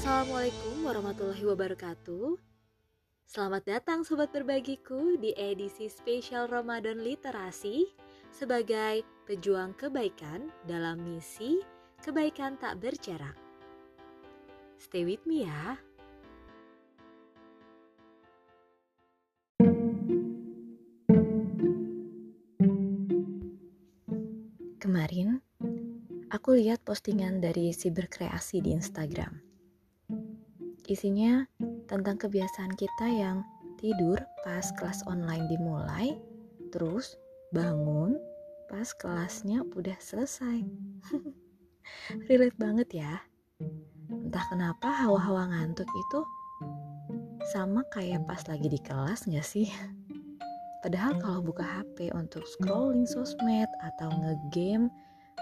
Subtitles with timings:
[0.00, 2.40] Assalamualaikum warahmatullahi wabarakatuh.
[3.28, 7.84] Selamat datang sobat berbagiku di edisi spesial Ramadan Literasi
[8.32, 11.60] sebagai pejuang kebaikan dalam misi
[12.00, 13.36] kebaikan tak berjarak.
[14.80, 15.76] Stay with me ya.
[24.80, 25.44] Kemarin,
[26.32, 29.49] aku lihat postingan dari si berkreasi di Instagram.
[30.90, 31.46] Isinya
[31.86, 33.46] tentang kebiasaan kita yang
[33.78, 36.18] tidur pas kelas online dimulai,
[36.74, 37.14] terus
[37.54, 38.18] bangun
[38.66, 40.66] pas kelasnya udah selesai.
[42.26, 43.22] Relate banget ya.
[44.10, 46.20] Entah kenapa hawa-hawa ngantuk itu
[47.54, 49.70] sama kayak pas lagi di kelas gak sih?
[50.82, 54.90] Padahal kalau buka HP untuk scrolling sosmed atau ngegame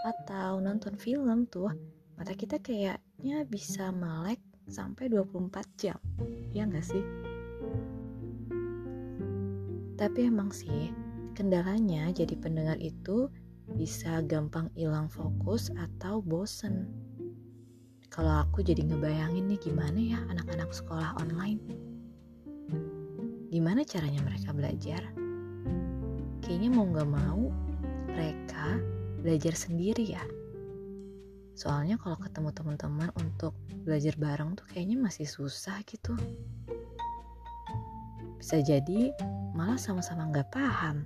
[0.05, 1.73] atau nonton film tuh
[2.21, 5.99] mata kita kayaknya bisa melek sampai 24 jam.
[6.55, 7.05] Ya nggak sih?
[9.99, 10.95] Tapi emang sih
[11.35, 13.27] kendalanya jadi pendengar itu
[13.75, 16.87] bisa gampang hilang fokus atau bosen.
[18.09, 21.61] Kalau aku jadi ngebayangin nih gimana ya anak-anak sekolah online.
[23.51, 25.03] Gimana caranya mereka belajar?
[26.49, 27.53] kayaknya mau gak mau
[28.09, 28.81] mereka
[29.21, 30.25] belajar sendiri ya.
[31.59, 33.51] Soalnya kalau ketemu teman-teman untuk
[33.83, 36.15] belajar bareng tuh kayaknya masih susah gitu.
[38.39, 39.11] Bisa jadi
[39.59, 41.03] malah sama-sama gak paham.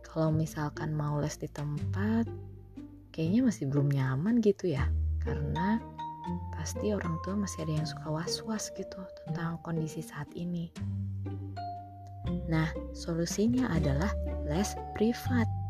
[0.00, 2.24] Kalau misalkan mau les di tempat,
[3.12, 4.88] kayaknya masih belum nyaman gitu ya.
[5.20, 5.76] Karena
[6.56, 8.96] pasti orang tua masih ada yang suka was-was gitu
[9.28, 10.72] tentang kondisi saat ini.
[12.48, 14.08] Nah, solusinya adalah
[14.48, 15.65] les privat.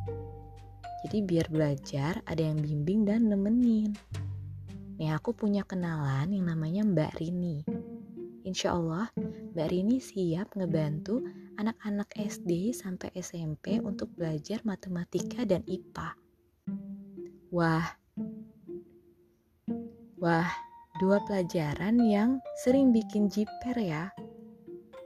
[1.07, 3.95] Jadi biar belajar ada yang bimbing dan nemenin.
[4.99, 7.62] Nih aku punya kenalan yang namanya Mbak Rini.
[8.43, 9.07] Insya Allah
[9.55, 11.23] Mbak Rini siap ngebantu
[11.62, 16.19] anak-anak SD sampai SMP untuk belajar matematika dan IPA.
[17.55, 17.87] Wah,
[20.19, 20.50] wah,
[20.99, 24.11] dua pelajaran yang sering bikin jiper ya.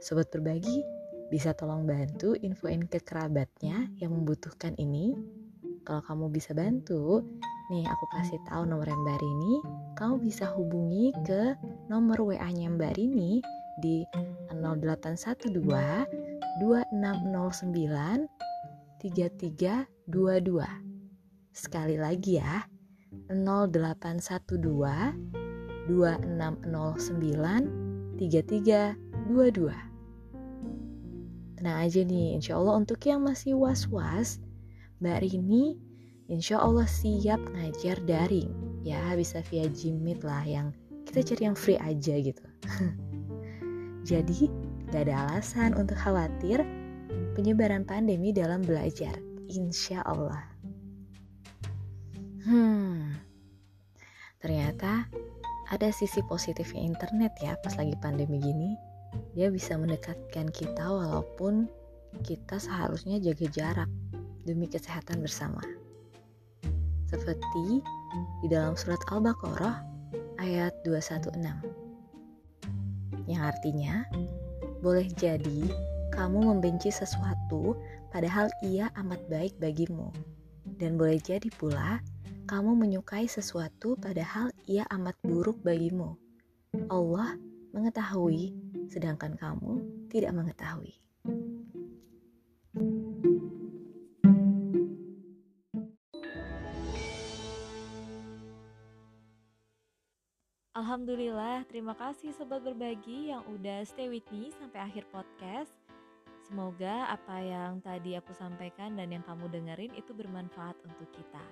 [0.01, 0.81] Sobat berbagi,
[1.29, 5.40] bisa tolong bantu infoin ke kerabatnya yang membutuhkan ini.
[5.81, 7.25] Kalau kamu bisa bantu,
[7.73, 9.65] nih aku kasih tahu nomor Mbak Rini.
[9.97, 11.57] Kamu bisa hubungi ke
[11.89, 13.41] nomor WA-nya Mbak Rini
[13.81, 14.05] di
[14.53, 15.57] 0812
[16.61, 18.29] 2609
[19.01, 19.89] 3322.
[21.51, 22.61] Sekali lagi ya,
[23.33, 25.17] 0812
[25.89, 27.89] 2609
[28.21, 29.73] 3322.
[31.57, 34.39] Tenang aja nih, insya Allah untuk yang masih was-was,
[35.01, 35.75] Mbak Rini
[36.29, 38.53] insya Allah siap ngajar daring.
[38.85, 40.69] Ya bisa via Jimit lah yang
[41.09, 42.45] kita cari yang free aja gitu.
[44.09, 44.49] Jadi
[44.93, 46.61] gak ada alasan untuk khawatir
[47.33, 49.17] penyebaran pandemi dalam belajar.
[49.49, 50.47] Insya Allah.
[52.41, 53.17] Hmm,
[54.41, 55.05] ternyata
[55.69, 58.73] ada sisi positifnya internet ya pas lagi pandemi gini
[59.37, 61.69] dia bisa mendekatkan kita walaupun
[62.25, 63.89] kita seharusnya jaga jarak
[64.45, 65.61] demi kesehatan bersama.
[67.09, 67.83] Seperti
[68.41, 69.83] di dalam surat Al-Baqarah
[70.39, 71.31] ayat 216.
[73.27, 74.07] Yang artinya,
[74.81, 75.69] boleh jadi
[76.11, 77.77] kamu membenci sesuatu
[78.09, 80.09] padahal ia amat baik bagimu.
[80.65, 82.01] Dan boleh jadi pula
[82.49, 86.17] kamu menyukai sesuatu padahal ia amat buruk bagimu.
[86.91, 87.37] Allah
[87.71, 88.51] mengetahui
[88.91, 89.79] sedangkan kamu
[90.11, 90.99] tidak mengetahui.
[100.71, 105.75] Alhamdulillah, terima kasih sobat berbagi yang udah stay with me sampai akhir podcast.
[106.47, 111.43] Semoga apa yang tadi aku sampaikan dan yang kamu dengerin itu bermanfaat untuk kita.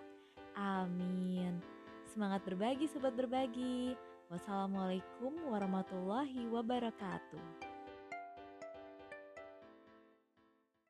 [0.55, 1.59] Amin.
[2.07, 3.91] Semangat berbagi sobat berbagi.
[4.31, 7.68] Wassalamualaikum warahmatullahi wabarakatuh.